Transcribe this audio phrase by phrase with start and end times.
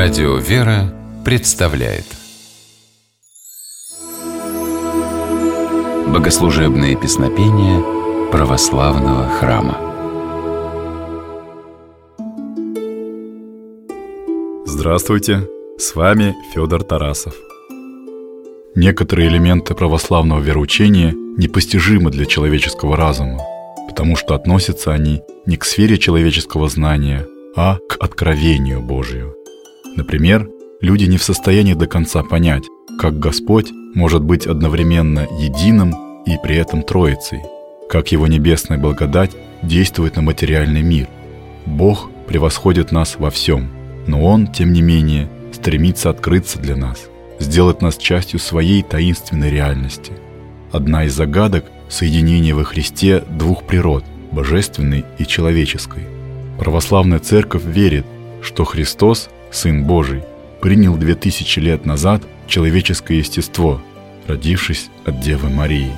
[0.00, 2.04] Радио «Вера» представляет
[6.06, 7.82] Богослужебные песнопения
[8.30, 9.76] православного храма
[14.66, 15.48] Здравствуйте!
[15.78, 17.34] С вами Федор Тарасов.
[18.76, 23.40] Некоторые элементы православного вероучения непостижимы для человеческого разума,
[23.88, 27.26] потому что относятся они не к сфере человеческого знания,
[27.56, 29.37] а к откровению Божию.
[29.98, 30.48] Например,
[30.80, 32.62] люди не в состоянии до конца понять,
[33.00, 37.40] как Господь может быть одновременно единым и при этом Троицей,
[37.90, 41.08] как Его небесная благодать действует на материальный мир.
[41.66, 43.70] Бог превосходит нас во всем,
[44.06, 47.08] но Он, тем не менее, стремится открыться для нас,
[47.40, 50.12] сделать нас частью своей таинственной реальности.
[50.70, 56.04] Одна из загадок– соединение во Христе двух природ– божественной и человеческой.
[56.56, 58.06] Православная Церковь верит,
[58.42, 60.22] что Христос Сын Божий,
[60.60, 63.80] принял две тысячи лет назад человеческое естество,
[64.26, 65.92] родившись от Девы Марии.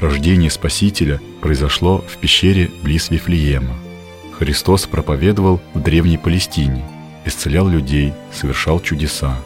[0.00, 3.74] Рождение Спасителя произошло в пещере близ Вифлеема.
[4.38, 6.84] Христос проповедовал в Древней Палестине,
[7.24, 9.36] исцелял людей, совершал чудеса.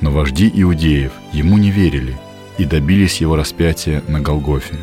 [0.00, 2.16] Но вожди иудеев ему не верили
[2.56, 4.76] и добились его распятия на Голгофе.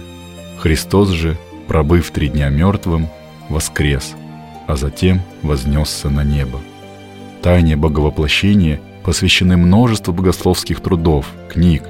[0.59, 3.09] Христос же, пробыв три дня мертвым,
[3.50, 4.13] воскрес,
[4.67, 6.61] а затем вознесся на небо.
[7.48, 11.81] Тайне Боговоплощения посвящены множество богословских трудов, книг.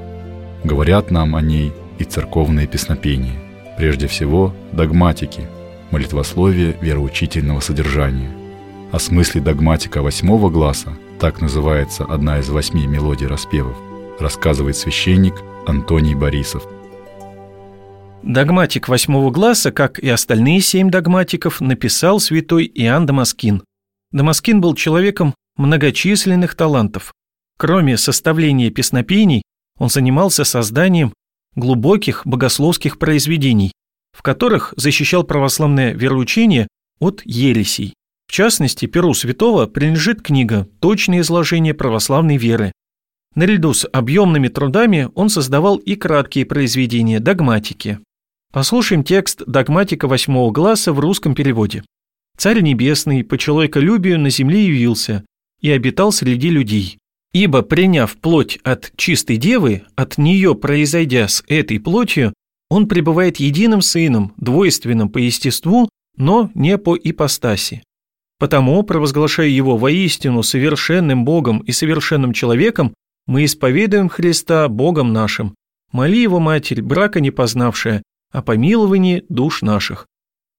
[0.62, 3.34] Говорят нам о ней и церковные песнопения.
[3.76, 5.48] Прежде всего, догматики,
[5.90, 8.30] молитвословие вероучительного содержания.
[8.92, 13.76] О смысле догматика восьмого гласа, так называется одна из восьми мелодий распевов,
[14.20, 16.62] рассказывает священник Антоний Борисов.
[18.22, 23.64] Догматик восьмого гласа, как и остальные семь догматиков, написал святой Иоанн Дамаскин.
[24.12, 27.12] Дамаскин был человеком многочисленных талантов.
[27.58, 29.42] Кроме составления песнопений,
[29.78, 31.12] он занимался созданием
[31.54, 33.72] глубоких богословских произведений,
[34.16, 36.68] в которых защищал православное вероучение
[37.00, 37.94] от ересей.
[38.28, 42.72] В частности, перу святого принадлежит книга «Точное изложение православной веры».
[43.34, 48.00] Наряду с объемными трудами он создавал и краткие произведения догматики.
[48.52, 51.84] Послушаем текст догматика восьмого класса в русском переводе.
[52.36, 55.24] Царь Небесный по человеколюбию на земле явился
[55.60, 56.98] и обитал среди людей.
[57.32, 62.32] Ибо, приняв плоть от чистой девы, от нее произойдя с этой плотью,
[62.70, 67.82] он пребывает единым сыном, двойственным по естеству, но не по ипостаси.
[68.38, 72.94] Потому, провозглашая его воистину совершенным Богом и совершенным человеком,
[73.26, 75.54] мы исповедуем Христа Богом нашим.
[75.92, 80.06] Моли его Матерь, брака не познавшая, о помиловании душ наших.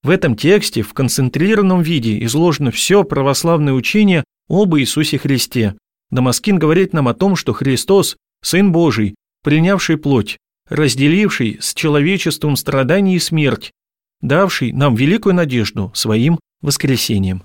[0.03, 5.75] В этом тексте в концентрированном виде изложено все православное учение об Иисусе Христе.
[6.11, 10.37] Дамаскин говорит нам о том, что Христос– Сын Божий, принявший плоть,
[10.67, 13.71] разделивший с человечеством страдания и смерть,
[14.21, 17.43] давший нам великую надежду своим воскресением.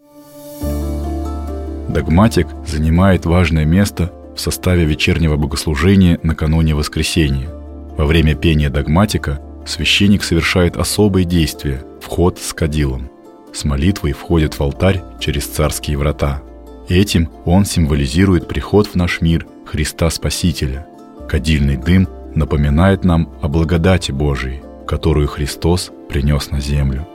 [1.89, 7.49] Догматик занимает важное место в составе вечернего богослужения накануне воскресения.
[7.97, 13.11] Во время пения догматика священник совершает особые действия– вход с кадилом.
[13.53, 16.43] С молитвой входит в алтарь через царские врата.
[16.89, 20.87] Этим он символизирует приход в наш мир Христа Спасителя.
[21.29, 27.09] Кадильный дым напоминает нам о благодати Божией, которую Христос принес на землю.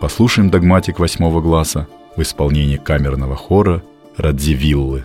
[0.00, 3.82] Послушаем догматик восьмого глаза в исполнении камерного хора
[4.16, 5.04] Радзивиллы.